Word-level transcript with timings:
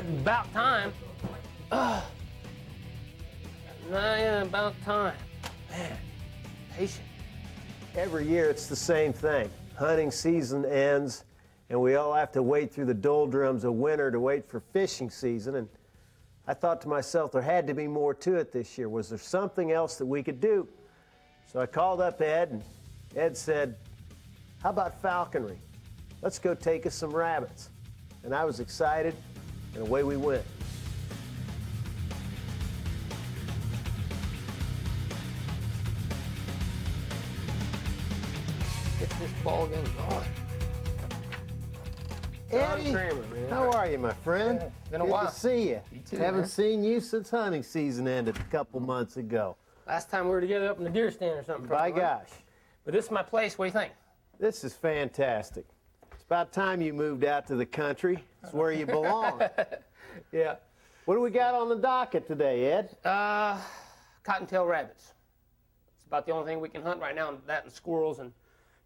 About 0.00 0.50
time. 0.54 0.94
Ugh. 1.70 2.02
Yeah, 3.90 4.42
about 4.42 4.74
time. 4.82 5.14
Man, 5.70 5.98
patient. 6.74 7.04
Every 7.94 8.26
year 8.26 8.48
it's 8.48 8.66
the 8.66 8.76
same 8.76 9.12
thing. 9.12 9.50
Hunting 9.76 10.10
season 10.10 10.64
ends, 10.64 11.24
and 11.68 11.78
we 11.78 11.96
all 11.96 12.14
have 12.14 12.32
to 12.32 12.42
wait 12.42 12.72
through 12.72 12.86
the 12.86 12.94
doldrums 12.94 13.64
of 13.64 13.74
winter 13.74 14.10
to 14.10 14.18
wait 14.18 14.48
for 14.48 14.60
fishing 14.60 15.10
season. 15.10 15.56
And 15.56 15.68
I 16.46 16.54
thought 16.54 16.80
to 16.80 16.88
myself, 16.88 17.32
there 17.32 17.42
had 17.42 17.66
to 17.66 17.74
be 17.74 17.86
more 17.86 18.14
to 18.14 18.36
it 18.36 18.52
this 18.52 18.78
year. 18.78 18.88
Was 18.88 19.10
there 19.10 19.18
something 19.18 19.70
else 19.70 19.96
that 19.96 20.06
we 20.06 20.22
could 20.22 20.40
do? 20.40 20.66
So 21.52 21.60
I 21.60 21.66
called 21.66 22.00
up 22.00 22.22
Ed, 22.22 22.52
and 22.52 22.62
Ed 23.16 23.36
said, 23.36 23.76
How 24.62 24.70
about 24.70 25.02
falconry? 25.02 25.58
Let's 26.22 26.38
go 26.38 26.54
take 26.54 26.86
us 26.86 26.94
some 26.94 27.10
rabbits. 27.10 27.68
And 28.24 28.34
I 28.34 28.46
was 28.46 28.60
excited, 28.60 29.14
and 29.74 29.82
away 29.86 30.02
we 30.02 30.16
went. 30.16 30.44
Get 38.98 39.08
this 39.18 39.30
ball 39.42 39.66
game 39.66 39.84
going. 39.96 40.26
Eddie, 42.50 42.90
Kramer, 42.92 43.24
how 43.48 43.70
are 43.70 43.88
you, 43.88 43.96
my 43.98 44.12
friend? 44.12 44.58
Yeah, 44.60 44.68
been 44.90 45.00
a 45.00 45.04
Good 45.04 45.10
while. 45.10 45.28
to 45.28 45.32
see 45.34 45.68
you. 45.70 45.80
You 45.92 46.00
too, 46.00 46.16
Haven't 46.16 46.40
man. 46.40 46.48
seen 46.48 46.82
you 46.84 47.00
since 47.00 47.30
hunting 47.30 47.62
season 47.62 48.08
ended 48.08 48.36
a 48.36 48.42
couple 48.50 48.80
months 48.80 49.16
ago. 49.18 49.56
Last 49.86 50.10
time 50.10 50.24
we 50.24 50.30
were 50.32 50.40
together 50.40 50.68
up 50.68 50.78
in 50.78 50.84
the 50.84 50.90
deer 50.90 51.10
stand 51.12 51.38
or 51.38 51.44
something. 51.44 51.66
By 51.68 51.90
gosh, 51.92 52.28
But 52.84 52.92
this 52.94 53.04
is 53.06 53.10
my 53.10 53.22
place. 53.22 53.56
What 53.56 53.66
do 53.66 53.68
you 53.68 53.72
think? 53.72 53.92
this 54.40 54.64
is 54.64 54.74
fantastic. 54.74 55.64
About 56.30 56.52
time 56.52 56.80
you 56.80 56.92
moved 56.92 57.24
out 57.24 57.48
to 57.48 57.56
the 57.56 57.66
country. 57.66 58.24
It's 58.44 58.52
where 58.52 58.70
you 58.70 58.86
belong. 58.86 59.42
Yeah. 60.32 60.56
what 61.04 61.14
do 61.16 61.20
we 61.20 61.30
got 61.30 61.54
on 61.54 61.68
the 61.68 61.76
docket 61.76 62.28
today, 62.28 62.70
Ed? 62.70 62.96
Uh, 63.04 63.58
cottontail 64.22 64.64
rabbits. 64.64 65.12
It's 65.96 66.06
about 66.06 66.26
the 66.26 66.32
only 66.32 66.46
thing 66.46 66.60
we 66.60 66.68
can 66.68 66.82
hunt 66.82 67.00
right 67.00 67.16
now. 67.16 67.36
That 67.48 67.64
and 67.64 67.72
squirrels. 67.72 68.20
And 68.20 68.32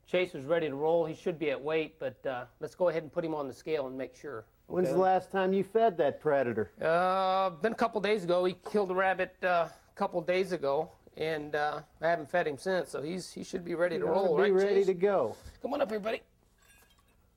Chase 0.07 0.35
is 0.35 0.47
ready 0.47 0.69
to 0.69 0.75
roll. 0.75 1.05
He 1.05 1.15
should 1.15 1.39
be 1.39 1.51
at 1.51 1.61
weight, 1.61 1.99
but 1.99 2.25
uh, 2.27 2.45
let's 2.61 2.75
go 2.75 2.89
ahead 2.89 3.03
and 3.03 3.13
put 3.13 3.25
him 3.25 3.35
on 3.35 3.47
the 3.47 3.53
scale 3.53 3.87
and 3.89 3.97
make 3.97 4.17
sure. 4.17 4.47
When's 4.69 4.89
okay? 4.89 4.95
the 4.95 5.03
last 5.03 5.31
time 5.31 5.53
you 5.53 5.65
fed 5.65 5.99
that 5.99 6.21
predator? 6.21 6.71
Uh, 6.81 7.51
been 7.51 7.73
a 7.73 7.77
couple 7.77 8.01
days 8.01 8.25
ago. 8.25 8.45
He 8.47 8.57
killed 8.71 8.91
a 8.91 8.95
rabbit 8.95 9.35
uh, 9.43 9.69
a 9.69 9.97
couple 9.97 10.19
days 10.23 10.53
ago, 10.53 10.91
and 11.19 11.55
uh, 11.55 11.81
I 12.01 12.09
haven't 12.09 12.31
fed 12.31 12.47
him 12.47 12.57
since. 12.57 12.89
So 12.91 13.03
he's 13.03 13.33
he 13.33 13.45
should 13.45 13.67
be 13.67 13.75
ready 13.75 13.99
to 13.99 14.07
roll, 14.07 14.35
be 14.37 14.45
right, 14.45 14.53
ready 14.53 14.77
Chase? 14.77 14.87
to 14.87 14.95
go. 14.95 15.37
Come 15.61 15.75
on 15.75 15.83
up 15.83 15.91
here, 15.91 16.01
buddy. 16.01 16.23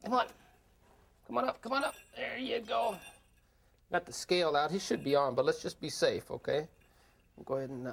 Come 0.08 0.20
on. 0.20 0.26
Come 1.28 1.38
on 1.38 1.50
up. 1.50 1.62
Come 1.62 1.74
on 1.74 1.84
up. 1.84 1.96
There 2.16 2.38
you 2.38 2.62
go. 2.62 2.96
Got 3.92 4.06
the 4.06 4.14
scale 4.14 4.56
out. 4.56 4.72
He 4.72 4.80
should 4.80 5.04
be 5.04 5.18
on, 5.18 5.36
but 5.36 5.44
let's 5.44 5.62
just 5.62 5.82
be 5.82 5.90
safe, 5.90 6.32
okay? 6.32 6.66
We'll 7.36 7.44
go 7.44 7.56
ahead 7.56 7.72
and 7.72 7.86
uh, 7.90 7.92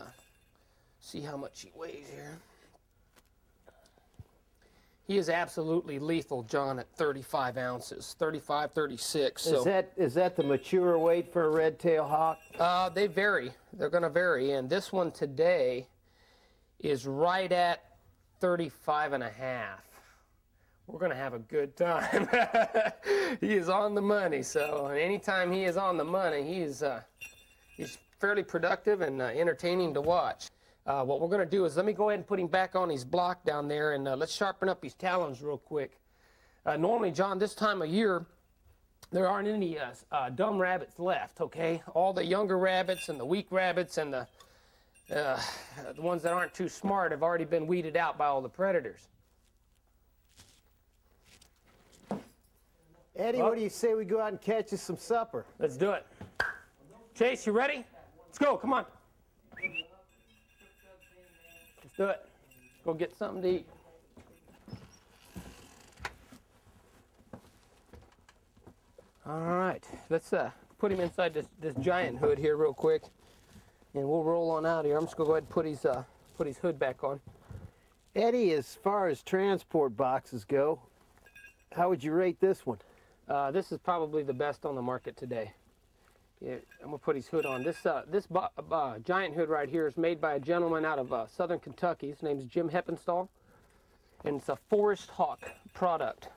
see 1.00 1.20
how 1.20 1.36
much 1.36 1.62
he 1.62 1.72
weighs 1.74 2.06
here. 2.08 2.38
He 5.08 5.18
is 5.18 5.28
absolutely 5.28 5.98
lethal, 5.98 6.44
John, 6.44 6.78
at 6.78 6.88
35 6.92 7.58
ounces, 7.58 8.14
35, 8.16 8.70
36. 8.70 9.42
So 9.42 9.58
Is 9.58 9.64
that 9.64 9.92
is 9.96 10.14
that 10.14 10.36
the 10.36 10.44
mature 10.44 10.96
weight 10.96 11.32
for 11.32 11.46
a 11.46 11.50
red-tailed 11.50 12.08
hawk? 12.08 12.38
uh, 12.60 12.90
they 12.90 13.08
vary. 13.08 13.50
They're 13.72 13.90
going 13.90 14.04
to 14.04 14.08
vary. 14.08 14.52
And 14.52 14.70
this 14.70 14.92
one 14.92 15.10
today 15.10 15.88
is 16.78 17.08
right 17.08 17.50
at 17.50 17.82
35 18.38 19.14
and 19.14 19.24
a 19.24 19.30
half. 19.30 19.80
We're 20.86 20.98
going 20.98 21.12
to 21.12 21.16
have 21.16 21.32
a 21.32 21.38
good 21.38 21.76
time. 21.76 22.28
he 23.40 23.54
is 23.54 23.68
on 23.68 23.94
the 23.94 24.02
money. 24.02 24.42
So 24.42 24.88
anytime 24.88 25.50
he 25.50 25.64
is 25.64 25.76
on 25.76 25.96
the 25.96 26.04
money, 26.04 26.42
he 26.42 26.60
is, 26.60 26.82
uh, 26.82 27.00
he's 27.76 27.98
fairly 28.20 28.42
productive 28.42 29.00
and 29.00 29.22
uh, 29.22 29.26
entertaining 29.26 29.94
to 29.94 30.02
watch. 30.02 30.48
Uh, 30.86 31.02
what 31.02 31.20
we're 31.20 31.28
going 31.28 31.40
to 31.40 31.46
do 31.46 31.64
is 31.64 31.76
let 31.76 31.86
me 31.86 31.94
go 31.94 32.10
ahead 32.10 32.20
and 32.20 32.26
put 32.26 32.38
him 32.38 32.46
back 32.46 32.76
on 32.76 32.90
his 32.90 33.02
block 33.02 33.44
down 33.44 33.66
there 33.66 33.94
and 33.94 34.06
uh, 34.06 34.14
let's 34.14 34.34
sharpen 34.34 34.68
up 34.68 34.82
his 34.82 34.92
talons 34.92 35.40
real 35.40 35.56
quick. 35.56 35.98
Uh, 36.66 36.76
normally, 36.76 37.10
John, 37.10 37.38
this 37.38 37.54
time 37.54 37.80
of 37.80 37.88
year, 37.88 38.26
there 39.10 39.26
aren't 39.26 39.48
any 39.48 39.78
uh, 39.78 39.92
uh, 40.12 40.28
dumb 40.28 40.58
rabbits 40.58 40.98
left, 40.98 41.40
okay? 41.40 41.82
All 41.94 42.12
the 42.12 42.24
younger 42.24 42.58
rabbits 42.58 43.08
and 43.08 43.18
the 43.18 43.24
weak 43.24 43.46
rabbits 43.50 43.96
and 43.96 44.12
the, 44.12 44.26
the 45.08 45.40
ones 45.96 46.22
that 46.24 46.32
aren't 46.34 46.52
too 46.52 46.68
smart 46.68 47.12
have 47.12 47.22
already 47.22 47.44
been 47.46 47.66
weeded 47.66 47.96
out 47.96 48.18
by 48.18 48.26
all 48.26 48.42
the 48.42 48.48
predators. 48.50 49.08
Eddie, 53.16 53.38
what 53.38 53.54
do 53.54 53.62
you 53.62 53.70
say 53.70 53.94
we 53.94 54.04
go 54.04 54.20
out 54.20 54.30
and 54.30 54.40
catch 54.40 54.72
us 54.72 54.82
some 54.82 54.96
supper? 54.96 55.46
Let's 55.60 55.76
do 55.76 55.92
it. 55.92 56.04
Chase, 57.14 57.46
you 57.46 57.52
ready? 57.52 57.84
Let's 58.26 58.38
go, 58.38 58.56
come 58.56 58.72
on. 58.72 58.84
Let's 61.82 61.96
do 61.96 62.06
it. 62.06 62.20
Go 62.84 62.92
get 62.92 63.16
something 63.16 63.42
to 63.42 63.48
eat. 63.48 63.68
All 69.26 69.40
right, 69.40 69.82
let's 70.10 70.32
uh, 70.32 70.50
put 70.78 70.90
him 70.92 71.00
inside 71.00 71.32
this, 71.32 71.46
this 71.60 71.74
giant 71.76 72.18
hood 72.18 72.36
here 72.36 72.56
real 72.56 72.74
quick, 72.74 73.04
and 73.94 74.06
we'll 74.06 74.24
roll 74.24 74.50
on 74.50 74.66
out 74.66 74.84
here. 74.84 74.98
I'm 74.98 75.04
just 75.04 75.16
gonna 75.16 75.28
go 75.28 75.32
ahead 75.34 75.44
and 75.44 75.50
put 75.50 75.64
his 75.64 75.86
uh, 75.86 76.02
put 76.36 76.46
his 76.46 76.58
hood 76.58 76.78
back 76.78 77.02
on. 77.02 77.20
Eddie, 78.14 78.52
as 78.52 78.74
far 78.74 79.08
as 79.08 79.22
transport 79.22 79.96
boxes 79.96 80.44
go, 80.44 80.78
how 81.72 81.88
would 81.88 82.04
you 82.04 82.12
rate 82.12 82.38
this 82.38 82.66
one? 82.66 82.78
Uh, 83.28 83.50
this 83.50 83.72
is 83.72 83.78
probably 83.78 84.22
the 84.22 84.32
best 84.34 84.66
on 84.66 84.74
the 84.74 84.82
market 84.82 85.16
today. 85.16 85.52
Yeah, 86.40 86.56
I'm 86.82 86.86
gonna 86.86 86.98
put 86.98 87.16
his 87.16 87.26
hood 87.26 87.46
on. 87.46 87.62
This 87.62 87.86
uh, 87.86 88.02
this 88.10 88.28
uh, 88.30 88.98
giant 88.98 89.34
hood 89.34 89.48
right 89.48 89.68
here 89.68 89.86
is 89.86 89.96
made 89.96 90.20
by 90.20 90.34
a 90.34 90.40
gentleman 90.40 90.84
out 90.84 90.98
of 90.98 91.12
uh, 91.12 91.26
Southern 91.26 91.58
Kentucky. 91.58 92.08
His 92.08 92.22
name's 92.22 92.44
Jim 92.44 92.68
Heppenstall, 92.68 93.28
and 94.24 94.36
it's 94.36 94.48
a 94.50 94.56
Forest 94.68 95.10
Hawk 95.10 95.40
product. 95.72 96.28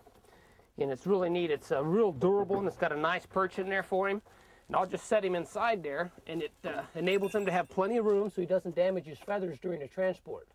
And 0.79 0.91
it's 0.91 1.07
really 1.07 1.29
neat. 1.29 1.51
It's 1.51 1.71
uh, 1.71 1.83
real 1.83 2.11
durable, 2.11 2.59
and 2.59 2.67
it's 2.67 2.77
got 2.77 2.91
a 2.91 2.97
nice 2.97 3.25
perch 3.25 3.59
in 3.59 3.67
there 3.67 3.83
for 3.83 4.07
him. 4.07 4.21
And 4.67 4.75
I'll 4.77 4.85
just 4.85 5.07
set 5.07 5.25
him 5.25 5.35
inside 5.35 5.81
there, 5.81 6.11
and 6.27 6.41
it 6.41 6.51
uh, 6.63 6.83
enables 6.93 7.33
him 7.33 7.45
to 7.45 7.51
have 7.51 7.67
plenty 7.67 7.97
of 7.97 8.05
room 8.05 8.29
so 8.29 8.41
he 8.41 8.47
doesn't 8.47 8.75
damage 8.75 9.05
his 9.05 9.17
feathers 9.17 9.57
during 9.59 9.79
the 9.79 9.87
transport. 9.87 10.47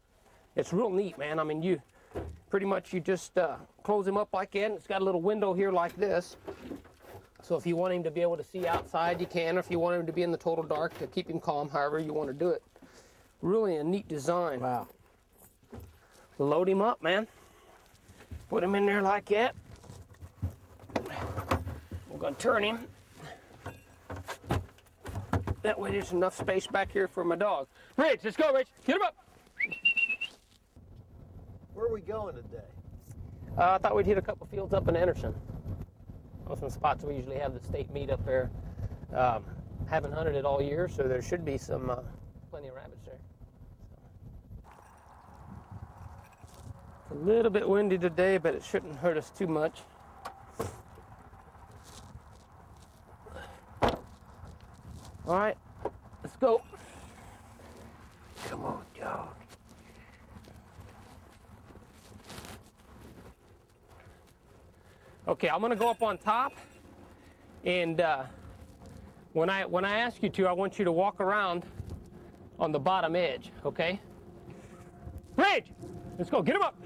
It's 0.55 0.73
real 0.73 0.91
neat, 0.91 1.19
man. 1.19 1.39
I 1.39 1.45
mean, 1.45 1.63
you 1.63 1.83
pretty 2.51 2.67
much 2.67 2.93
you 2.93 3.01
just 3.01 3.37
uh, 3.39 3.57
close 3.83 4.07
him 4.07 4.17
up 4.17 4.29
like 4.33 4.53
that. 4.53 4.73
It's 4.73 4.87
got 4.87 5.01
a 5.01 5.05
little 5.05 5.23
window 5.23 5.55
here 5.55 5.73
like 5.73 5.97
this. 5.97 6.37
So 7.43 7.57
if 7.57 7.67
you 7.67 7.77
want 7.77 7.95
him 7.95 8.05
to 8.05 8.11
be 8.11 8.21
able 8.21 8.37
to 8.37 8.45
see 8.45 8.67
outside, 8.67 9.21
you 9.21 9.27
can. 9.27 9.57
Or 9.57 9.61
if 9.61 9.71
you 9.71 9.79
want 9.79 9.99
him 9.99 10.07
to 10.07 10.13
be 10.13 10.23
in 10.23 10.31
the 10.31 10.39
total 10.39 10.65
dark 10.65 10.97
to 10.99 11.07
keep 11.07 11.29
him 11.29 11.41
calm, 11.41 11.69
however 11.69 11.99
you 11.99 12.13
want 12.13 12.29
to 12.29 12.35
do 12.35 12.51
it. 12.51 12.63
Really 13.41 13.77
a 13.77 13.85
neat 13.85 14.07
design. 14.07 14.61
Wow. 14.61 14.87
Load 16.39 16.69
him 16.69 16.81
up, 16.81 17.03
man. 17.03 17.27
Put 18.49 18.63
him 18.63 18.75
in 18.75 18.87
there 18.87 19.03
like 19.03 19.25
that. 19.27 19.55
We're 22.09 22.19
gonna 22.19 22.37
turn 22.37 22.63
him. 22.63 22.87
That 25.63 25.79
way 25.79 25.93
there's 25.93 26.13
enough 26.13 26.37
space 26.37 26.67
back 26.67 26.93
here 26.93 27.09
for 27.09 27.25
my 27.25 27.37
dog. 27.37 27.67
Rich, 27.97 28.21
let's 28.25 28.37
go, 28.37 28.53
Rich. 28.53 28.69
Get 28.85 28.97
him 28.97 29.03
up. 29.03 29.22
Where 31.75 31.87
are 31.87 31.93
we 31.93 32.03
going 32.03 32.35
today? 32.35 32.65
Uh, 33.57 33.73
I 33.73 33.79
thought 33.79 33.97
we'd 33.97 34.07
hit 34.07 34.19
a 34.19 34.23
couple 34.23 34.47
fields 34.47 34.75
up 34.75 34.89
in 34.89 34.97
Anderson. 34.97 35.35
On 36.47 36.57
some 36.57 36.71
spots 36.71 37.03
we 37.03 37.15
usually 37.15 37.39
have 37.39 37.55
the 37.55 37.61
state 37.61 37.91
meet 37.93 38.11
up 38.11 38.25
there. 38.27 38.51
Um, 39.15 39.45
haven't 39.89 40.13
hunted 40.13 40.35
it 40.35 40.45
all 40.45 40.61
year, 40.61 40.89
so 40.89 41.05
there 41.05 41.23
should 41.23 41.45
be 41.45 41.57
some 41.57 41.91
uh, 41.91 41.97
plenty 42.51 42.69
of 42.69 42.75
rabbits 42.75 43.03
there. 43.07 43.19
It's 47.11 47.13
a 47.13 47.25
little 47.25 47.51
bit 47.51 47.69
windy 47.69 47.99
today, 47.99 48.39
but 48.39 48.55
it 48.55 48.63
shouldn't 48.63 48.97
hurt 48.97 49.17
us 49.17 49.31
too 49.31 49.47
much. 49.47 49.81
All 55.27 55.39
right, 55.39 55.57
let's 56.23 56.37
go. 56.37 56.63
Come 58.49 58.65
on, 58.65 58.85
dog. 58.99 59.29
Okay, 65.43 65.51
I'm 65.51 65.61
gonna 65.61 65.75
go 65.75 65.91
up 65.91 66.05
on 66.05 66.19
top, 66.19 66.53
and 67.65 68.01
uh, 68.01 68.23
when 69.33 69.51
I 69.51 69.65
when 69.65 69.85
I 69.85 69.99
ask 69.99 70.23
you 70.23 70.29
to, 70.29 70.47
I 70.47 70.53
want 70.53 70.79
you 70.79 70.85
to 70.85 70.93
walk 70.93 71.21
around 71.21 71.65
on 72.61 72.71
the 72.71 72.79
bottom 72.79 73.17
edge. 73.17 73.51
Okay? 73.65 73.99
Rage! 75.35 75.65
Let's 76.17 76.31
go. 76.31 76.43
Get 76.43 76.55
him 76.55 76.63
up. 76.63 76.77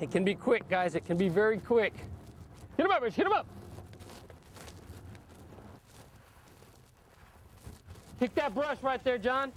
It 0.00 0.10
can 0.10 0.24
be 0.24 0.34
quick, 0.34 0.68
guys. 0.68 0.96
It 0.96 1.04
can 1.04 1.16
be 1.16 1.28
very 1.28 1.58
quick. 1.58 1.94
Get 2.76 2.86
him 2.86 2.90
up, 2.90 3.00
Rich. 3.00 3.14
Get 3.14 3.26
him 3.26 3.34
up. 3.34 3.46
Kick 8.18 8.34
that 8.34 8.52
brush 8.52 8.78
right 8.82 9.04
there, 9.04 9.18
John. 9.18 9.52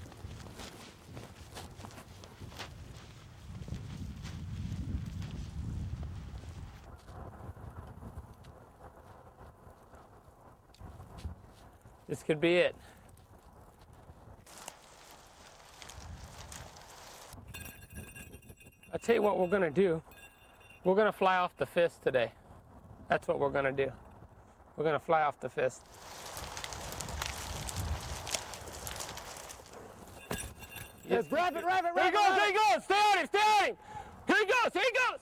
This 12.07 12.22
could 12.22 12.40
be 12.40 12.57
it. 12.57 12.75
I'll 18.94 19.00
tell 19.00 19.16
you 19.16 19.22
what 19.22 19.38
we're 19.38 19.48
gonna 19.48 19.72
do. 19.72 20.02
We're 20.84 20.96
gonna 20.96 21.12
fly 21.12 21.38
off 21.38 21.57
the 21.57 21.66
fist 21.66 22.04
today. 22.04 22.31
That's 23.10 23.28
what 23.28 23.40
we're 23.40 23.50
gonna 23.50 23.72
do. 23.72 23.92
We're 24.78 24.86
gonna 24.86 25.00
fly 25.00 25.24
off 25.24 25.40
the 25.40 25.50
fist. 25.50 25.81
Yes, 31.10 31.31
rabbit, 31.31 31.63
rabbit, 31.66 31.92
rabbit. 31.96 31.96
There 31.96 32.06
he 32.06 32.12
goes, 32.12 32.36
there 32.38 32.48
he 32.48 32.54
goes. 32.54 32.84
Stay 32.84 32.96
on 32.96 33.18
him, 33.19 33.28
stay 33.28 33.40
on 33.40 33.66
him. 33.66 33.78
Here 34.28 34.38
he 34.38 34.46
goes, 34.46 34.74
here 34.74 34.84
he 34.84 34.92
goes. 34.92 35.19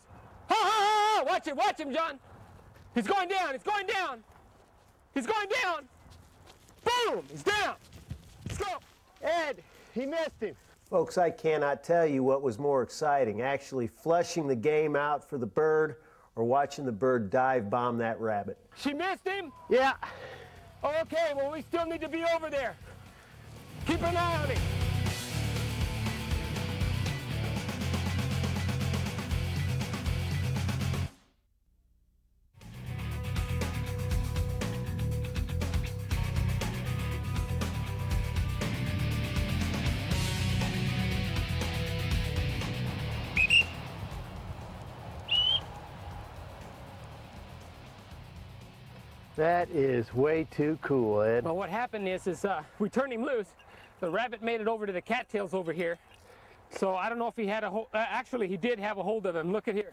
Ha 0.50 0.56
ha 0.56 0.56
ha 0.57 1.18
ha. 1.18 1.24
Watch 1.25 1.47
it, 1.47 1.56
watch 1.57 1.79
him, 1.79 1.94
John. 1.94 2.19
He's 2.95 3.07
going 3.07 3.29
down, 3.29 3.53
he's 3.53 3.63
going 3.63 3.88
down. 3.88 4.24
He's 5.13 5.27
going 5.27 5.50
down. 5.63 5.88
Boom, 7.07 7.23
he's 7.29 7.44
down. 7.44 7.75
Let's 8.47 8.57
go. 8.57 8.77
Ed, 9.21 9.63
he 9.94 10.05
missed 10.05 10.39
him. 10.39 10.55
Folks, 10.89 11.17
I 11.17 11.29
cannot 11.29 11.83
tell 11.83 12.05
you 12.05 12.23
what 12.23 12.41
was 12.41 12.59
more 12.59 12.83
exciting 12.83 13.41
actually 13.41 13.88
flushing 13.88 14.47
the 14.47 14.55
game 14.55 14.95
out 14.95 15.27
for 15.27 15.38
the 15.38 15.45
bird 15.45 15.95
or 16.35 16.44
watching 16.44 16.85
the 16.85 16.91
bird 16.91 17.29
dive 17.29 17.69
bomb 17.69 17.97
that 17.97 18.19
rabbit. 18.19 18.57
She 18.75 18.94
missed 18.94 19.25
him? 19.25 19.51
Yeah. 19.69 19.94
Okay, 20.83 21.31
well, 21.35 21.51
we 21.51 21.61
still 21.61 21.85
need 21.85 22.01
to 22.01 22.09
be 22.09 22.23
over 22.35 22.50
there. 22.50 22.75
Keep 23.88 24.03
an 24.03 24.17
eye 24.17 24.41
on 24.44 24.50
him. 24.50 24.82
That 49.43 49.69
is 49.71 50.13
way 50.13 50.47
too 50.51 50.79
cool, 50.81 51.21
Ed. 51.21 51.43
Well, 51.43 51.57
what 51.57 51.69
happened 51.69 52.07
is, 52.07 52.27
is 52.27 52.45
uh, 52.45 52.63
we 52.79 52.87
turned 52.87 53.11
him 53.11 53.25
loose. 53.25 53.49
The 53.99 54.09
rabbit 54.09 54.41
made 54.41 54.61
it 54.61 54.69
over 54.69 54.85
to 54.85 54.93
the 54.93 55.01
cattails 55.01 55.53
over 55.53 55.73
here. 55.73 55.97
So 56.69 56.95
I 56.95 57.09
don't 57.09 57.19
know 57.19 57.27
if 57.27 57.35
he 57.35 57.45
had 57.45 57.65
a 57.65 57.69
hold. 57.69 57.87
Uh, 57.93 58.05
actually, 58.07 58.47
he 58.47 58.55
did 58.55 58.79
have 58.79 58.97
a 58.99 59.03
hold 59.03 59.25
of 59.25 59.35
him. 59.35 59.51
Look 59.51 59.67
at 59.67 59.75
here. 59.75 59.91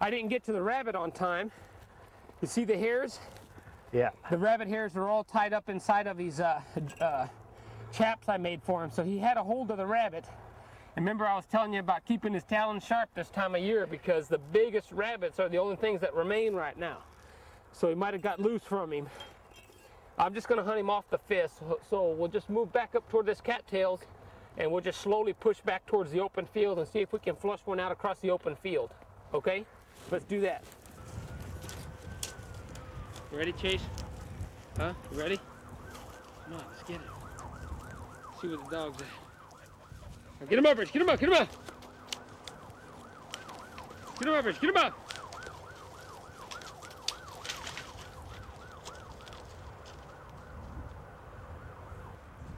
I 0.00 0.10
didn't 0.10 0.28
get 0.28 0.42
to 0.46 0.52
the 0.52 0.60
rabbit 0.60 0.96
on 0.96 1.12
time. 1.12 1.52
You 2.42 2.48
see 2.48 2.64
the 2.64 2.76
hairs? 2.76 3.20
Yeah. 3.92 4.10
The 4.28 4.38
rabbit 4.38 4.66
hairs 4.66 4.96
are 4.96 5.08
all 5.08 5.22
tied 5.22 5.52
up 5.52 5.68
inside 5.68 6.08
of 6.08 6.16
these 6.16 6.40
uh, 6.40 6.60
uh, 7.00 7.28
chaps 7.92 8.28
I 8.28 8.38
made 8.38 8.60
for 8.60 8.82
him. 8.82 8.90
So 8.90 9.04
he 9.04 9.20
had 9.20 9.36
a 9.36 9.44
hold 9.44 9.70
of 9.70 9.76
the 9.76 9.86
rabbit. 9.86 10.24
And 10.96 11.04
remember, 11.04 11.28
I 11.28 11.36
was 11.36 11.46
telling 11.46 11.74
you 11.74 11.78
about 11.78 12.04
keeping 12.06 12.32
his 12.32 12.42
talons 12.42 12.84
sharp 12.84 13.10
this 13.14 13.30
time 13.30 13.54
of 13.54 13.62
year 13.62 13.86
because 13.86 14.26
the 14.26 14.40
biggest 14.52 14.90
rabbits 14.90 15.38
are 15.38 15.48
the 15.48 15.58
only 15.58 15.76
things 15.76 16.00
that 16.00 16.12
remain 16.12 16.54
right 16.54 16.76
now. 16.76 17.04
So 17.72 17.88
he 17.88 17.94
might 17.94 18.14
have 18.14 18.22
got 18.22 18.40
loose 18.40 18.62
from 18.62 18.92
him. 18.92 19.08
I'm 20.18 20.34
just 20.34 20.48
going 20.48 20.58
to 20.58 20.64
hunt 20.64 20.78
him 20.78 20.90
off 20.90 21.08
the 21.10 21.18
fist. 21.18 21.54
So 21.88 22.10
we'll 22.12 22.28
just 22.28 22.50
move 22.50 22.72
back 22.72 22.94
up 22.94 23.08
toward 23.10 23.26
this 23.26 23.40
cattails 23.40 24.00
and 24.58 24.70
we'll 24.70 24.82
just 24.82 25.00
slowly 25.00 25.32
push 25.32 25.60
back 25.60 25.86
towards 25.86 26.10
the 26.10 26.20
open 26.20 26.46
field 26.46 26.78
and 26.78 26.86
see 26.86 27.00
if 27.00 27.12
we 27.12 27.18
can 27.18 27.36
flush 27.36 27.60
one 27.64 27.80
out 27.80 27.92
across 27.92 28.18
the 28.18 28.30
open 28.30 28.54
field. 28.56 28.90
Okay? 29.32 29.64
Let's 30.10 30.24
do 30.24 30.40
that. 30.40 30.62
Ready, 33.32 33.52
Chase? 33.52 33.82
Huh? 34.76 34.92
You 35.12 35.18
ready? 35.18 35.38
Come 36.44 36.54
on, 36.54 36.64
let's 36.70 36.82
get 36.82 36.96
it. 36.96 37.02
See 38.40 38.48
where 38.48 38.56
the 38.56 38.64
dog's 38.64 39.00
at. 39.00 39.08
Now 40.40 40.46
get 40.46 40.58
him 40.58 40.66
up, 40.66 40.78
Rich. 40.78 40.92
Get 40.92 41.02
him 41.02 41.08
up. 41.08 41.20
Get 41.20 41.28
him 41.28 41.34
up. 41.34 41.48
Get 44.18 44.28
him 44.28 44.34
up, 44.34 44.44
Rich. 44.44 44.60
Get 44.60 44.70
him 44.70 44.76
up. 44.76 44.99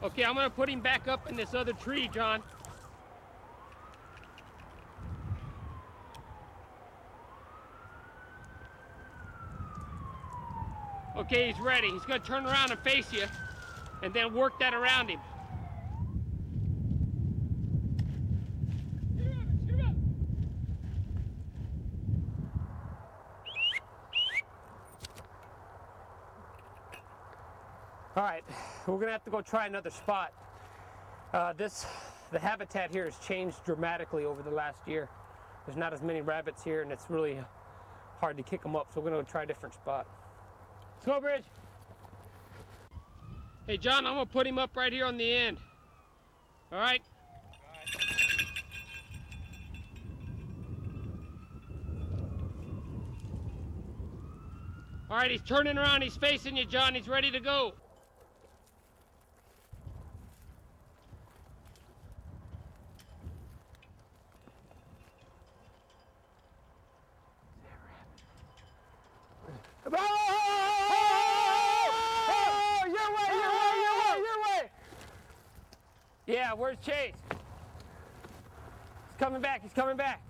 Okay, 0.03 0.25
I'm 0.25 0.35
gonna 0.35 0.51
put 0.51 0.69
him 0.69 0.81
back 0.81 1.07
up 1.07 1.31
in 1.31 1.37
this 1.37 1.55
other 1.55 1.73
tree, 1.73 2.09
John. 2.13 2.43
Okay, 11.17 11.53
he's 11.53 11.61
ready. 11.61 11.89
He's 11.91 12.03
gonna 12.03 12.19
turn 12.19 12.47
around 12.47 12.73
and 12.73 12.81
face 12.81 13.13
you, 13.13 13.27
and 14.03 14.13
then 14.13 14.35
work 14.35 14.59
that 14.59 14.75
around 14.75 15.09
him. 15.09 15.21
All 28.15 28.23
right, 28.25 28.45
we're 28.87 28.99
gonna 28.99 29.13
have 29.13 29.25
to 29.25 29.31
go 29.31 29.41
try 29.41 29.67
another 29.67 29.91
spot. 29.91 30.33
Uh, 31.33 31.53
this, 31.53 31.87
the 32.33 32.39
habitat 32.39 32.91
here 32.91 33.05
has 33.05 33.17
changed 33.19 33.65
dramatically 33.65 34.25
over 34.25 34.43
the 34.43 34.51
last 34.51 34.81
year. 34.87 35.09
There's 35.65 35.79
not 35.79 35.93
as 35.93 36.03
many 36.03 36.21
rabbits 36.21 36.65
here, 36.65 36.83
and 36.83 36.91
it's 36.91 37.07
really 37.09 37.39
hard 38.19 38.37
to 38.37 38.43
kick 38.43 38.63
them 38.63 38.75
up. 38.75 38.89
So 38.93 39.01
we're 39.01 39.11
gonna 39.11 39.23
go 39.23 39.29
try 39.31 39.45
a 39.45 39.47
different 39.47 39.75
spot. 39.75 40.07
Let's 40.95 41.07
go, 41.07 41.21
Bridge. 41.21 41.45
Hey, 43.67 43.77
John, 43.77 44.07
I'm 44.07 44.15
gonna 44.15 44.27
put 44.27 44.47
him 44.47 44.59
up 44.59 44.77
right 44.77 44.93
here 44.93 45.07
on 45.07 45.17
the 45.17 45.33
end. 45.33 45.59
All 46.73 46.81
right. 46.81 47.03
All 55.09 55.19
right, 55.19 55.31
he's 55.31 55.43
turning 55.43 55.79
around. 55.79 56.03
He's 56.03 56.17
facing 56.17 56.57
you, 56.57 56.65
John. 56.65 56.95
He's 56.95 57.07
ready 57.07 57.31
to 57.31 57.39
go. 57.39 57.75
Where's 76.63 76.79
Chase? 76.79 77.13
He's 77.29 77.39
coming 79.19 79.43
back, 79.43 79.63
he's 79.63 79.73
coming 79.73 79.97
back. 79.97 80.23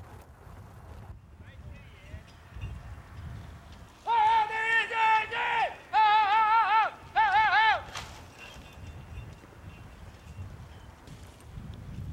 Oh, 4.06 4.44
there 4.48 4.64
he 4.64 4.70
is, 4.82 4.88
there 4.88 5.18
he 5.18 5.24
is, 5.24 5.30
there 5.30 5.60
he 5.60 5.66
is. 5.66 5.72
Oh, 5.92 5.98
oh, 5.98 6.48
oh, 6.72 6.92
oh, 7.16 7.20
oh. 7.20 7.20
oh, 7.20 7.30
oh, 7.36 7.50
oh 7.68 7.80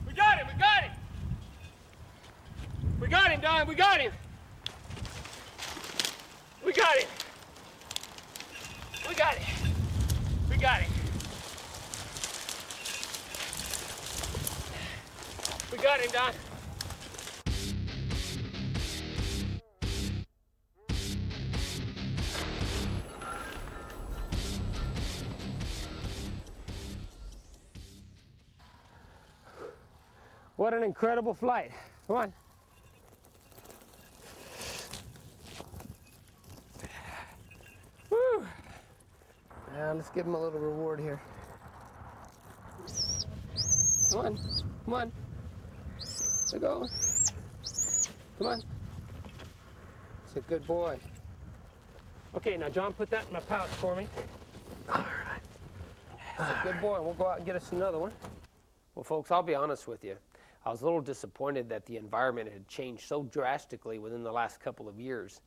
we 0.06 0.12
got 0.12 0.38
him, 0.38 0.48
we 0.48 0.60
got 0.60 0.84
him. 0.84 0.92
We 3.00 3.08
got 3.08 3.32
him, 3.32 3.40
Don, 3.40 3.68
we 3.68 3.76
got 3.76 4.02
him. 4.02 4.12
We 6.66 6.74
got 6.74 6.98
it. 6.98 7.08
We 9.08 9.16
got 9.16 9.36
it. 9.38 9.44
We 10.50 10.58
got 10.58 10.82
it. 10.82 10.90
We 15.72 15.78
got 15.89 16.01
him, 16.01 16.12
Don. 16.12 16.34
What 30.58 30.74
an 30.75 30.84
incredible 30.84 31.34
flight. 31.34 31.72
Come 32.05 32.17
on. 32.17 32.34
Woo. 38.12 38.46
Now 39.74 39.93
let's 39.93 40.10
give 40.10 40.27
him 40.27 40.36
a 40.36 40.39
little 40.39 40.60
reward 40.60 41.00
here. 41.00 41.19
Come 44.12 44.25
on, 44.25 44.39
come 44.86 44.93
on. 44.93 45.12
Let's 46.51 46.63
go. 46.63 46.88
Come 48.39 48.48
on. 48.48 48.63
It's 50.25 50.36
a 50.36 50.41
good 50.41 50.65
boy. 50.65 50.98
Okay, 52.36 52.58
now 52.58 52.70
John, 52.70 52.94
put 52.94 53.12
that 53.12 53.27
in 53.27 53.34
my 53.34 53.39
pouch 53.41 53.70
for 53.70 53.96
me. 53.96 54.08
All 54.91 54.96
right. 54.96 55.41
That's 56.39 56.65
a 56.65 56.72
good 56.72 56.82
boy. 56.82 57.01
We'll 57.01 57.13
go 57.13 57.27
out 57.27 57.38
and 57.38 57.46
get 57.46 57.56
us 57.56 57.72
another 57.72 58.00
one. 58.00 58.12
Well, 58.96 59.03
folks, 59.03 59.29
I'll 59.29 59.44
be 59.44 59.53
honest 59.53 59.88
with 59.88 60.03
you. 60.03 60.15
I 60.65 60.72
was 60.72 60.82
a 60.82 60.86
little 60.86 61.01
disappointed 61.01 61.70
that 61.70 61.86
the 61.86 61.98
environment 61.98 62.51
had 62.51 62.68
changed 62.68 63.03
so 63.03 63.24
drastically 63.24 64.00
within 64.00 64.24
the 64.24 64.32
last 64.32 64.60
couple 64.60 64.88
of 64.89 65.00
years. 65.00 65.41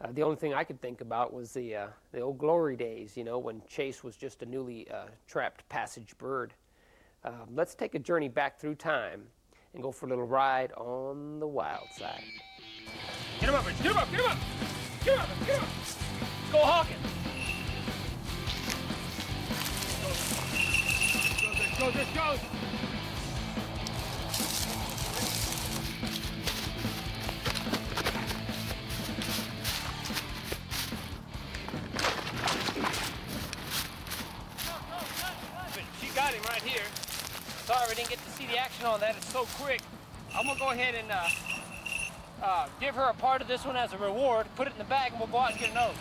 Uh, 0.00 0.12
the 0.12 0.22
only 0.22 0.36
thing 0.36 0.54
I 0.54 0.64
could 0.64 0.80
think 0.80 1.02
about 1.02 1.32
was 1.32 1.52
the 1.52 1.76
uh, 1.76 1.86
the 2.12 2.20
old 2.20 2.38
glory 2.38 2.76
days, 2.76 3.18
you 3.18 3.24
know, 3.24 3.38
when 3.38 3.60
Chase 3.68 4.02
was 4.02 4.16
just 4.16 4.42
a 4.42 4.46
newly 4.46 4.90
uh, 4.90 5.06
trapped 5.26 5.68
passage 5.68 6.16
bird. 6.16 6.54
Um, 7.24 7.48
let's 7.54 7.74
take 7.74 7.94
a 7.94 7.98
journey 7.98 8.28
back 8.28 8.58
through 8.58 8.76
time 8.76 9.24
and 9.78 9.84
go 9.84 9.92
for 9.92 10.06
a 10.06 10.08
little 10.08 10.26
ride 10.26 10.72
on 10.72 11.38
the 11.38 11.46
wild 11.46 11.86
side. 11.96 12.24
Get 13.38 13.48
him 13.48 13.54
up, 13.54 13.64
Rich. 13.64 13.76
Get 13.80 13.92
him 13.92 13.96
up. 13.96 14.10
Get 14.10 14.20
him 14.20 14.26
up. 14.26 14.38
Get 15.04 15.14
him 15.14 15.20
up. 15.20 15.28
Get 15.46 15.54
him 15.54 15.62
up. 15.62 15.70
Go 16.50 16.58
Hawkins. 16.58 16.98
Go, 21.78 21.90
this 21.92 22.08
goes. 22.08 22.40
She 36.00 36.08
got 36.16 36.34
him 36.34 36.42
right 36.48 36.62
here. 36.62 36.82
Sorry 37.64 37.86
we 37.88 37.94
didn't 37.94 38.08
get 38.08 38.18
to 38.24 38.27
see 38.38 38.46
the 38.46 38.58
action 38.58 38.86
on 38.86 39.00
that. 39.00 39.16
It's 39.16 39.32
so 39.32 39.46
quick. 39.60 39.82
I'm 40.34 40.46
gonna 40.46 40.58
go 40.58 40.70
ahead 40.70 40.94
and 40.94 41.10
uh, 41.10 41.28
uh, 42.42 42.68
give 42.80 42.94
her 42.94 43.10
a 43.10 43.14
part 43.14 43.42
of 43.42 43.48
this 43.48 43.64
one 43.64 43.76
as 43.76 43.92
a 43.92 43.98
reward. 43.98 44.46
Put 44.54 44.68
it 44.68 44.72
in 44.72 44.78
the 44.78 44.84
bag, 44.84 45.10
and 45.10 45.20
we'll 45.20 45.28
go 45.28 45.38
out 45.38 45.50
and 45.50 45.60
get 45.60 45.70
another. 45.70 45.94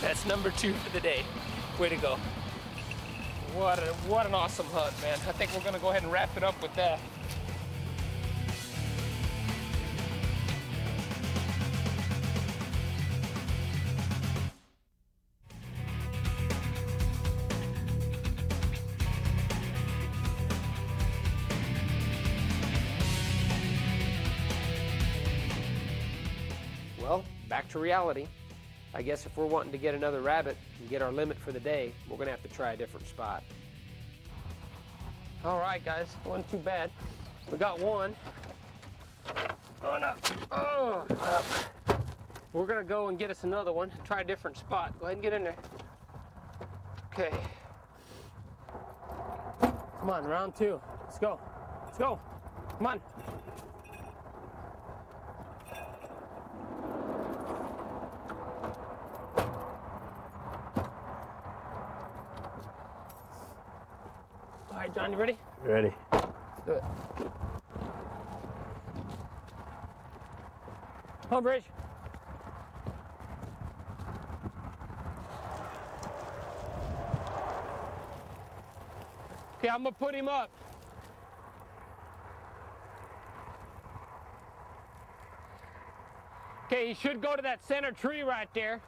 That's 0.00 0.26
number 0.26 0.50
two 0.50 0.72
for 0.74 0.90
the 0.90 1.00
day. 1.00 1.24
Way 1.80 1.88
to 1.88 1.96
go. 1.96 2.16
What 3.54 3.80
a 3.80 3.92
what 4.08 4.26
an 4.26 4.34
awesome 4.34 4.66
hunt, 4.66 4.94
man. 5.02 5.18
I 5.28 5.32
think 5.32 5.52
we're 5.52 5.64
gonna 5.64 5.78
go 5.80 5.90
ahead 5.90 6.04
and 6.04 6.12
wrap 6.12 6.36
it 6.36 6.44
up 6.44 6.60
with 6.62 6.74
that. 6.76 7.00
Well, 27.02 27.24
back 27.48 27.68
to 27.70 27.80
reality. 27.80 28.28
I 28.94 29.02
guess 29.02 29.26
if 29.26 29.36
we're 29.36 29.46
wanting 29.46 29.72
to 29.72 29.78
get 29.78 29.94
another 29.94 30.20
rabbit 30.20 30.56
and 30.80 30.88
get 30.88 31.02
our 31.02 31.10
limit 31.10 31.36
for 31.36 31.50
the 31.50 31.58
day, 31.58 31.92
we're 32.08 32.16
gonna 32.16 32.30
have 32.30 32.42
to 32.42 32.48
try 32.48 32.72
a 32.72 32.76
different 32.76 33.08
spot. 33.08 33.42
All 35.44 35.58
right, 35.58 35.84
guys, 35.84 36.06
wasn't 36.24 36.48
too 36.50 36.58
bad. 36.58 36.90
We 37.50 37.58
got 37.58 37.80
one. 37.80 38.14
On 39.82 40.04
up. 40.04 40.18
Oh, 40.52 41.04
up. 41.20 41.44
We're 42.52 42.66
gonna 42.66 42.84
go 42.84 43.08
and 43.08 43.18
get 43.18 43.30
us 43.30 43.42
another 43.42 43.72
one. 43.72 43.90
Try 44.04 44.20
a 44.20 44.24
different 44.24 44.56
spot. 44.56 44.96
Go 45.00 45.06
ahead 45.06 45.16
and 45.16 45.22
get 45.22 45.32
in 45.32 45.42
there. 45.42 45.56
Okay. 47.12 47.30
Come 49.98 50.10
on, 50.10 50.24
round 50.24 50.54
two. 50.54 50.80
Let's 51.04 51.18
go. 51.18 51.40
Let's 51.84 51.98
go. 51.98 52.20
Come 52.78 52.86
on. 52.86 53.00
All 64.82 64.88
right, 64.88 64.96
John, 64.96 65.12
you 65.12 65.16
ready? 65.16 65.38
Ready. 65.62 65.92
Let's 66.12 66.26
do 66.66 66.72
it. 66.72 66.82
Come 71.28 71.36
on, 71.36 71.42
Bridge. 71.44 71.62
Okay, 79.58 79.68
I'm 79.68 79.84
gonna 79.84 79.92
put 79.92 80.16
him 80.16 80.28
up. 80.28 80.50
Okay, 86.66 86.88
he 86.88 86.94
should 86.94 87.22
go 87.22 87.36
to 87.36 87.42
that 87.42 87.64
center 87.64 87.92
tree 87.92 88.22
right 88.22 88.48
there. 88.52 88.80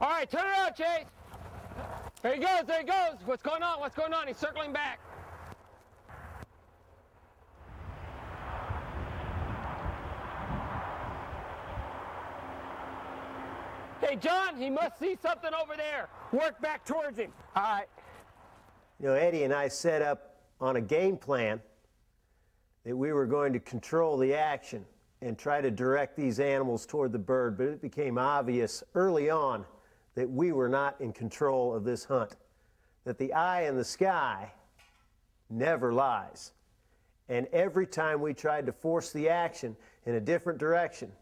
All 0.00 0.10
right, 0.10 0.30
turn 0.30 0.44
around, 0.44 0.76
Chase. 0.76 1.15
There 2.26 2.34
he 2.34 2.40
goes, 2.40 2.66
there 2.66 2.80
he 2.80 2.84
goes. 2.84 3.24
What's 3.24 3.42
going 3.44 3.62
on? 3.62 3.78
What's 3.78 3.94
going 3.94 4.12
on? 4.12 4.26
He's 4.26 4.36
circling 4.36 4.72
back. 4.72 4.98
Hey, 14.00 14.16
John, 14.16 14.56
he 14.56 14.70
must 14.70 14.98
see 14.98 15.16
something 15.22 15.52
over 15.54 15.76
there. 15.76 16.08
Work 16.32 16.60
back 16.60 16.84
towards 16.84 17.16
him. 17.16 17.30
All 17.54 17.62
right. 17.62 17.86
You 18.98 19.06
know, 19.06 19.14
Eddie 19.14 19.44
and 19.44 19.54
I 19.54 19.68
set 19.68 20.02
up 20.02 20.40
on 20.60 20.74
a 20.74 20.80
game 20.80 21.16
plan 21.16 21.60
that 22.84 22.96
we 22.96 23.12
were 23.12 23.26
going 23.26 23.52
to 23.52 23.60
control 23.60 24.18
the 24.18 24.34
action 24.34 24.84
and 25.22 25.38
try 25.38 25.60
to 25.60 25.70
direct 25.70 26.16
these 26.16 26.40
animals 26.40 26.86
toward 26.86 27.12
the 27.12 27.20
bird, 27.20 27.56
but 27.56 27.68
it 27.68 27.80
became 27.80 28.18
obvious 28.18 28.82
early 28.96 29.30
on 29.30 29.64
that 30.16 30.28
we 30.28 30.50
were 30.50 30.68
not 30.68 31.00
in 31.00 31.12
control 31.12 31.72
of 31.74 31.84
this 31.84 32.04
hunt, 32.04 32.34
that 33.04 33.18
the 33.18 33.32
eye 33.32 33.68
in 33.68 33.76
the 33.76 33.84
sky 33.84 34.50
never 35.48 35.92
lies. 35.92 36.52
And 37.28 37.46
every 37.52 37.86
time 37.86 38.20
we 38.20 38.34
tried 38.34 38.66
to 38.66 38.72
force 38.72 39.12
the 39.12 39.28
action 39.28 39.76
in 40.06 40.14
a 40.14 40.20
different 40.20 40.58
direction, 40.58 41.12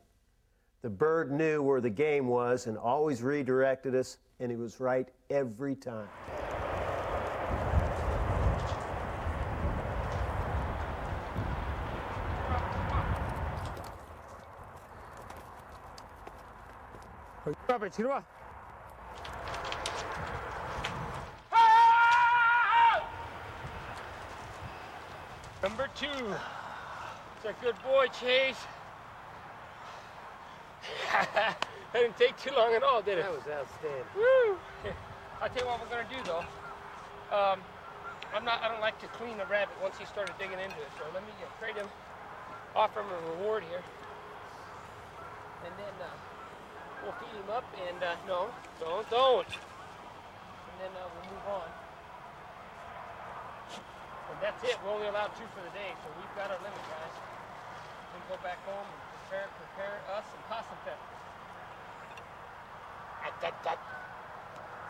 the 0.82 0.90
bird 0.90 1.32
knew 1.32 1.62
where 1.62 1.80
the 1.80 1.90
game 1.90 2.28
was 2.28 2.66
and 2.66 2.78
always 2.78 3.22
redirected 3.22 3.94
us, 3.94 4.18
and 4.38 4.50
he 4.50 4.56
was 4.56 4.80
right 4.80 5.08
every 5.28 5.74
time. 5.74 6.08
Robert, 17.68 17.98
you 17.98 18.04
know 18.04 18.10
what? 18.10 18.24
Number 25.64 25.88
two. 25.96 26.28
It's 27.40 27.46
a 27.48 27.56
good 27.64 27.74
boy, 27.82 28.04
Chase. 28.20 28.60
that 31.10 31.56
didn't 31.94 32.18
take 32.18 32.36
too 32.36 32.52
long 32.54 32.74
at 32.74 32.82
all, 32.82 33.00
did 33.00 33.16
it? 33.16 33.24
That 33.24 33.32
was 33.32 33.48
outstanding. 33.48 34.04
Woo! 34.14 34.58
I'll 35.40 35.48
tell 35.48 35.64
you 35.64 35.72
what 35.72 35.80
we're 35.80 35.88
gonna 35.88 36.04
do 36.12 36.20
though. 36.28 36.44
Um, 37.32 37.64
I'm 38.36 38.44
not. 38.44 38.60
I 38.60 38.68
don't 38.68 38.82
like 38.82 39.00
to 39.00 39.06
clean 39.16 39.38
the 39.38 39.46
rabbit 39.46 39.72
once 39.80 39.96
he 39.96 40.04
started 40.04 40.36
digging 40.38 40.60
into 40.60 40.76
it. 40.76 40.92
So 41.00 41.08
let 41.14 41.24
me 41.24 41.32
uh, 41.40 41.48
trade 41.56 41.80
him, 41.80 41.88
offer 42.76 43.00
him 43.00 43.08
a 43.08 43.30
reward 43.32 43.64
here, 43.70 43.80
and 45.64 45.72
then 45.80 45.94
uh, 45.96 46.12
we'll 47.08 47.16
feed 47.24 47.40
him 47.40 47.48
up. 47.48 47.64
And 47.88 48.04
uh, 48.04 48.20
no, 48.28 48.52
don't, 48.84 49.08
don't. 49.08 49.48
And 49.48 50.76
then 50.84 50.92
uh, 50.92 51.08
we'll 51.08 51.32
move 51.32 51.48
on. 51.48 51.83
And 54.34 54.42
that's 54.42 54.58
it. 54.66 54.74
We're 54.82 54.90
only 54.90 55.06
allowed 55.06 55.30
two 55.38 55.46
for 55.54 55.62
the 55.62 55.70
day, 55.70 55.94
so 56.02 56.10
we've 56.18 56.34
got 56.34 56.50
our 56.50 56.58
limit, 56.58 56.82
guys. 56.90 57.14
We 58.10 58.18
can 58.18 58.34
go 58.34 58.38
back 58.42 58.58
home 58.66 58.82
and 58.82 59.00
prepare 59.22 59.46
prepare 59.46 59.94
us 60.10 60.26
some 60.26 60.42
possum 60.50 60.78
peppers. 60.82 61.14
Ah, 63.22 63.30
that, 63.38 63.54
that. 63.62 63.78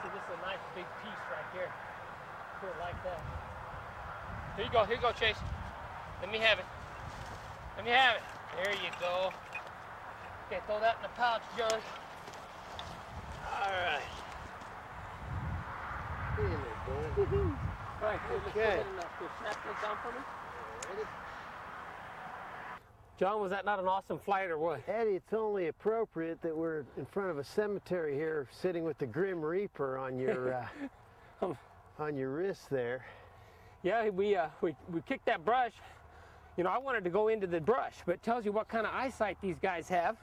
See, 0.00 0.08
this 0.08 0.24
is 0.24 0.32
a 0.32 0.40
nice 0.40 0.64
big 0.72 0.88
piece 1.04 1.24
right 1.28 1.48
here. 1.52 1.68
Put 2.60 2.72
it 2.72 2.80
like 2.80 2.96
that. 3.04 3.20
Here 4.56 4.64
you 4.64 4.72
go, 4.72 4.84
here 4.88 4.96
you 4.96 5.04
go, 5.04 5.12
Chase. 5.12 5.36
Let 6.24 6.32
me 6.32 6.38
have 6.40 6.58
it. 6.58 6.64
Let 7.76 7.84
me 7.84 7.92
have 7.92 8.16
it. 8.16 8.22
There 8.56 8.72
you 8.72 8.90
go. 8.96 9.28
Okay, 10.48 10.60
throw 10.64 10.80
that 10.80 10.96
in 10.96 11.02
the 11.02 11.12
pouch, 11.20 11.42
John. 11.58 11.80
All 13.44 13.68
right. 13.68 14.00
All 16.38 16.44
right, 16.44 17.18
Okay. 17.18 17.83
Snap 19.40 19.64
this 19.64 19.82
down 19.82 19.96
for 20.02 20.12
me. 20.12 21.04
John, 23.18 23.40
was 23.40 23.50
that 23.50 23.64
not 23.64 23.78
an 23.78 23.86
awesome 23.86 24.18
flight 24.18 24.50
or 24.50 24.58
what? 24.58 24.80
Eddie, 24.88 25.12
it's 25.12 25.32
only 25.32 25.68
appropriate 25.68 26.42
that 26.42 26.54
we're 26.56 26.84
in 26.96 27.06
front 27.06 27.30
of 27.30 27.38
a 27.38 27.44
cemetery 27.44 28.14
here, 28.14 28.48
sitting 28.50 28.84
with 28.84 28.98
the 28.98 29.06
Grim 29.06 29.40
Reaper 29.40 29.96
on 29.96 30.18
your 30.18 30.54
uh, 31.42 31.54
on 31.98 32.16
your 32.16 32.30
wrist 32.30 32.68
there. 32.70 33.04
Yeah, 33.82 34.08
we, 34.08 34.34
uh, 34.34 34.48
we, 34.60 34.74
we 34.90 35.02
kicked 35.02 35.26
that 35.26 35.44
brush. 35.44 35.72
You 36.56 36.64
know, 36.64 36.70
I 36.70 36.78
wanted 36.78 37.04
to 37.04 37.10
go 37.10 37.28
into 37.28 37.46
the 37.46 37.60
brush, 37.60 37.94
but 38.06 38.16
it 38.16 38.22
tells 38.22 38.44
you 38.44 38.52
what 38.52 38.66
kind 38.66 38.86
of 38.86 38.94
eyesight 38.94 39.36
these 39.42 39.58
guys 39.60 39.88
have. 39.88 40.16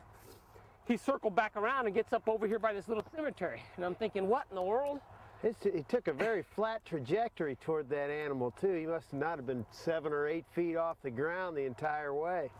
He 0.87 0.97
circled 0.97 1.35
back 1.35 1.55
around 1.55 1.85
and 1.85 1.95
gets 1.95 2.11
up 2.11 2.27
over 2.27 2.47
here 2.47 2.59
by 2.59 2.73
this 2.73 2.87
little 2.87 3.03
cemetery. 3.15 3.61
And 3.75 3.85
I'm 3.85 3.95
thinking, 3.95 4.27
what 4.27 4.45
in 4.49 4.55
the 4.55 4.61
world? 4.61 4.99
It's, 5.43 5.63
he 5.63 5.83
took 5.83 6.07
a 6.07 6.13
very 6.13 6.43
flat 6.43 6.85
trajectory 6.85 7.55
toward 7.55 7.89
that 7.89 8.11
animal 8.11 8.51
too. 8.51 8.73
He 8.73 8.85
must 8.85 9.11
not 9.11 9.37
have 9.37 9.47
been 9.47 9.65
seven 9.71 10.13
or 10.13 10.27
eight 10.27 10.45
feet 10.53 10.75
off 10.75 10.97
the 11.01 11.09
ground 11.09 11.57
the 11.57 11.65
entire 11.65 12.13
way. 12.13 12.51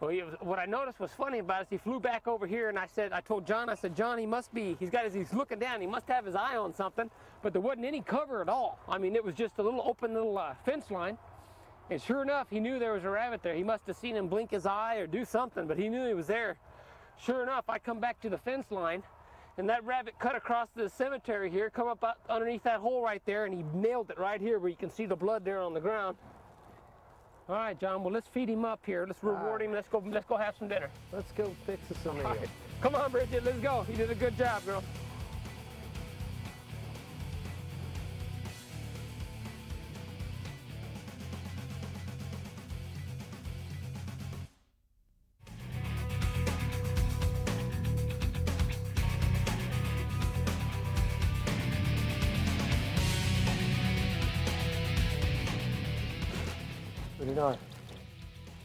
Well, 0.00 0.10
was, 0.10 0.34
what 0.40 0.58
I 0.58 0.66
noticed 0.66 1.00
was 1.00 1.10
funny 1.12 1.40
about 1.40 1.62
it 1.62 1.64
is 1.64 1.68
he 1.70 1.78
flew 1.78 1.98
back 1.98 2.28
over 2.28 2.46
here, 2.46 2.68
and 2.68 2.78
I 2.78 2.86
said, 2.86 3.12
I 3.12 3.20
told 3.20 3.46
John, 3.46 3.68
I 3.68 3.74
said, 3.74 3.96
John, 3.96 4.18
he 4.18 4.26
must 4.26 4.52
be, 4.52 4.76
he's 4.78 4.90
got 4.90 5.04
his, 5.04 5.14
he's 5.14 5.32
looking 5.32 5.58
down, 5.58 5.80
he 5.80 5.86
must 5.86 6.06
have 6.08 6.24
his 6.24 6.34
eye 6.34 6.56
on 6.56 6.74
something, 6.74 7.10
but 7.42 7.52
there 7.52 7.62
wasn't 7.62 7.86
any 7.86 8.00
cover 8.00 8.42
at 8.42 8.48
all. 8.48 8.78
I 8.88 8.98
mean, 8.98 9.16
it 9.16 9.24
was 9.24 9.34
just 9.34 9.58
a 9.58 9.62
little 9.62 9.82
open 9.84 10.12
little 10.12 10.36
uh, 10.36 10.54
fence 10.64 10.90
line, 10.90 11.16
and 11.90 12.00
sure 12.00 12.22
enough, 12.22 12.48
he 12.50 12.60
knew 12.60 12.78
there 12.78 12.92
was 12.92 13.04
a 13.04 13.10
rabbit 13.10 13.42
there. 13.42 13.54
He 13.54 13.64
must 13.64 13.86
have 13.86 13.96
seen 13.96 14.16
him 14.16 14.28
blink 14.28 14.50
his 14.50 14.66
eye 14.66 14.96
or 14.96 15.06
do 15.06 15.24
something, 15.24 15.66
but 15.66 15.78
he 15.78 15.88
knew 15.88 16.06
he 16.06 16.14
was 16.14 16.26
there. 16.26 16.56
Sure 17.18 17.42
enough, 17.42 17.64
I 17.68 17.78
come 17.78 18.00
back 18.00 18.20
to 18.22 18.28
the 18.28 18.38
fence 18.38 18.70
line, 18.70 19.02
and 19.56 19.68
that 19.68 19.84
rabbit 19.84 20.14
cut 20.18 20.34
across 20.34 20.68
the 20.74 20.88
cemetery 20.88 21.50
here, 21.50 21.70
come 21.70 21.88
up 21.88 22.18
underneath 22.28 22.62
that 22.64 22.80
hole 22.80 23.02
right 23.02 23.22
there, 23.24 23.44
and 23.44 23.54
he 23.54 23.64
nailed 23.72 24.10
it 24.10 24.18
right 24.18 24.40
here 24.40 24.58
where 24.58 24.70
you 24.70 24.76
can 24.76 24.90
see 24.90 25.06
the 25.06 25.16
blood 25.16 25.44
there 25.44 25.60
on 25.60 25.74
the 25.74 25.80
ground. 25.80 26.16
All 27.48 27.56
right, 27.56 27.78
John. 27.78 28.02
Well, 28.02 28.12
let's 28.12 28.28
feed 28.28 28.48
him 28.48 28.64
up 28.64 28.80
here. 28.86 29.04
Let's 29.06 29.22
reward 29.22 29.60
right. 29.60 29.68
him. 29.68 29.72
Let's 29.72 29.88
go. 29.88 30.02
Let's 30.06 30.24
go 30.26 30.38
have 30.38 30.56
some 30.58 30.66
dinner. 30.66 30.88
Let's 31.12 31.30
go 31.32 31.54
fix 31.66 31.90
us 31.90 31.98
some 32.02 32.16
meal. 32.16 32.24
Right. 32.24 32.48
Come 32.80 32.94
on, 32.94 33.12
Bridget. 33.12 33.44
Let's 33.44 33.58
go. 33.58 33.84
You 33.88 33.96
did 33.96 34.10
a 34.10 34.14
good 34.14 34.36
job, 34.38 34.64
girl. 34.64 34.82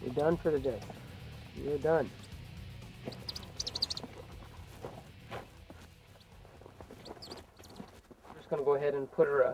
You're 0.09 0.25
done 0.25 0.37
for 0.37 0.49
the 0.49 0.59
day. 0.59 0.79
You're 1.55 1.77
done. 1.77 2.09
I'm 8.27 8.35
just 8.35 8.49
gonna 8.49 8.63
go 8.63 8.73
ahead 8.73 8.95
and 8.95 9.11
put 9.11 9.27
her 9.27 9.45
uh, 9.45 9.53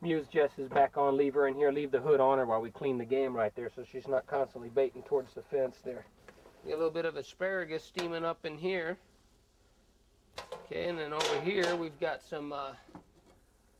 mews 0.00 0.26
jesses 0.26 0.68
back 0.68 0.96
on, 0.96 1.16
leave 1.16 1.34
her 1.34 1.46
in 1.46 1.54
here, 1.54 1.70
leave 1.70 1.92
the 1.92 2.00
hood 2.00 2.18
on 2.18 2.38
her 2.38 2.46
while 2.46 2.60
we 2.60 2.70
clean 2.70 2.98
the 2.98 3.04
game 3.04 3.36
right 3.36 3.54
there 3.54 3.70
so 3.72 3.84
she's 3.84 4.08
not 4.08 4.26
constantly 4.26 4.68
baiting 4.68 5.02
towards 5.02 5.32
the 5.34 5.42
fence 5.42 5.76
there. 5.84 6.04
Get 6.66 6.74
a 6.74 6.76
little 6.76 6.90
bit 6.90 7.04
of 7.04 7.14
asparagus 7.14 7.84
steaming 7.84 8.24
up 8.24 8.44
in 8.44 8.58
here. 8.58 8.98
Okay, 10.64 10.88
and 10.88 10.98
then 10.98 11.12
over 11.12 11.40
here 11.42 11.76
we've 11.76 12.00
got 12.00 12.20
some 12.20 12.52
uh, 12.52 12.72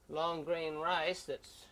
long 0.08 0.44
grain 0.44 0.76
rice 0.76 1.24
that's 1.24 1.66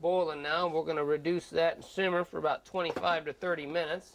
boiling 0.00 0.42
now. 0.42 0.66
We're 0.66 0.84
going 0.84 0.96
to 0.96 1.04
reduce 1.04 1.50
that 1.50 1.76
and 1.76 1.84
simmer 1.84 2.24
for 2.24 2.38
about 2.38 2.64
25 2.64 3.26
to 3.26 3.32
30 3.32 3.66
minutes. 3.66 4.12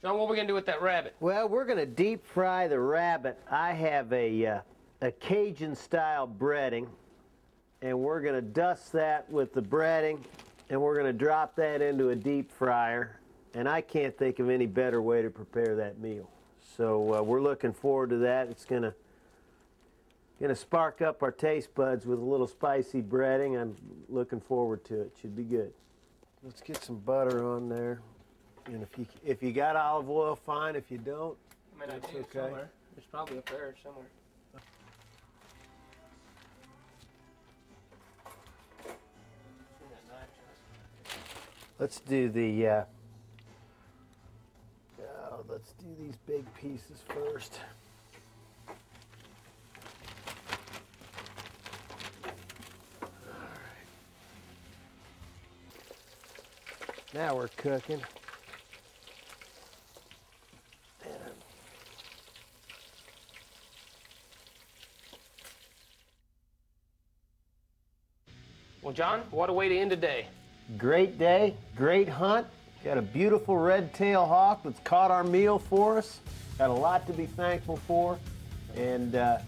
John, 0.00 0.18
what 0.18 0.24
are 0.24 0.30
we 0.30 0.36
going 0.36 0.48
to 0.48 0.50
do 0.50 0.54
with 0.54 0.66
that 0.66 0.82
rabbit? 0.82 1.14
Well, 1.20 1.48
we're 1.48 1.64
going 1.64 1.78
to 1.78 1.86
deep 1.86 2.26
fry 2.26 2.66
the 2.66 2.80
rabbit. 2.80 3.38
I 3.50 3.72
have 3.72 4.12
a, 4.12 4.46
uh, 4.46 4.60
a 5.00 5.12
Cajun 5.12 5.76
style 5.76 6.26
breading, 6.26 6.88
and 7.80 8.00
we're 8.00 8.20
going 8.20 8.34
to 8.34 8.42
dust 8.42 8.92
that 8.92 9.30
with 9.30 9.54
the 9.54 9.62
breading, 9.62 10.18
and 10.70 10.80
we're 10.80 10.94
going 10.94 11.06
to 11.06 11.12
drop 11.12 11.54
that 11.56 11.80
into 11.80 12.10
a 12.10 12.16
deep 12.16 12.50
fryer. 12.50 13.20
And 13.54 13.68
I 13.68 13.80
can't 13.80 14.16
think 14.16 14.40
of 14.40 14.48
any 14.50 14.66
better 14.66 15.00
way 15.00 15.22
to 15.22 15.30
prepare 15.30 15.76
that 15.76 16.00
meal. 16.00 16.28
So 16.76 17.18
uh, 17.18 17.22
we're 17.22 17.42
looking 17.42 17.72
forward 17.72 18.10
to 18.10 18.16
that. 18.18 18.48
It's 18.48 18.64
going 18.64 18.82
to 18.82 18.94
going 20.40 20.48
to 20.48 20.56
spark 20.56 21.02
up 21.02 21.22
our 21.22 21.30
taste 21.30 21.74
buds 21.74 22.06
with 22.06 22.18
a 22.18 22.24
little 22.24 22.46
spicy 22.46 23.02
breading. 23.02 23.60
I'm 23.60 23.76
looking 24.08 24.40
forward 24.40 24.84
to 24.86 25.02
it. 25.02 25.12
Should 25.20 25.36
be 25.36 25.44
good. 25.44 25.72
Let's 26.42 26.60
get 26.60 26.82
some 26.82 26.96
butter 26.96 27.44
on 27.44 27.68
there. 27.68 28.00
And 28.66 28.82
if 28.82 28.98
you 28.98 29.06
if 29.24 29.42
you 29.42 29.52
got 29.52 29.76
olive 29.76 30.08
oil, 30.08 30.36
fine. 30.36 30.76
If 30.76 30.90
you 30.90 30.98
don't, 30.98 31.36
I 31.76 31.80
mean, 31.80 31.90
I 31.90 31.98
That's 31.98 32.12
do 32.12 32.18
okay. 32.18 32.38
somewhere. 32.38 32.70
There's 32.94 33.06
probably 33.06 33.38
up 33.38 33.48
there 33.48 33.74
somewhere. 33.82 34.06
let's 41.82 41.98
do 41.98 42.28
the. 42.28 42.68
Uh, 42.68 42.84
oh, 45.00 45.44
let's 45.48 45.72
do 45.72 45.86
these 45.98 46.16
big 46.28 46.44
pieces 46.54 47.02
first. 47.08 47.58
Now 57.14 57.36
we're 57.36 57.48
cooking. 57.48 58.00
Well, 68.82 68.94
John, 68.94 69.20
what 69.30 69.50
a 69.50 69.52
way 69.52 69.68
to 69.68 69.78
end 69.78 69.90
the 69.90 69.96
day. 69.96 70.26
Great 70.78 71.18
day, 71.18 71.54
great 71.76 72.08
hunt. 72.08 72.46
Got 72.82 72.98
a 72.98 73.02
beautiful 73.02 73.56
red 73.56 73.94
tail 73.94 74.26
hawk 74.26 74.62
that's 74.64 74.80
caught 74.80 75.10
our 75.10 75.22
meal 75.22 75.58
for 75.58 75.98
us. 75.98 76.18
Got 76.58 76.70
a 76.70 76.72
lot 76.72 77.06
to 77.06 77.12
be 77.12 77.26
thankful 77.26 77.76
for, 77.76 78.18
and 78.74 79.14
uh, 79.14 79.38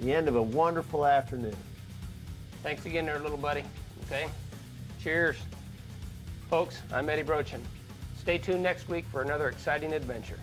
the 0.00 0.12
end 0.12 0.26
of 0.26 0.36
a 0.36 0.42
wonderful 0.42 1.06
afternoon. 1.06 1.56
Thanks 2.62 2.84
again 2.84 3.06
there, 3.06 3.20
little 3.20 3.38
buddy. 3.38 3.62
Okay? 4.06 4.28
Cheers. 5.00 5.36
Folks, 6.48 6.80
I'm 6.94 7.10
Eddie 7.10 7.24
Brochin. 7.24 7.60
Stay 8.18 8.38
tuned 8.38 8.62
next 8.62 8.88
week 8.88 9.04
for 9.12 9.20
another 9.20 9.48
exciting 9.48 9.92
adventure. 9.92 10.38